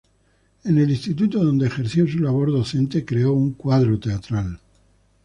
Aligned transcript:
En 0.63 0.79
el 0.79 0.89
instituto 0.89 1.43
donde 1.45 1.67
ejerció 1.67 2.07
su 2.07 2.17
labor 2.17 2.51
docente 2.51 3.05
creó 3.05 3.33
un 3.33 3.51
cuadro 3.53 3.99
teatral. 3.99 4.59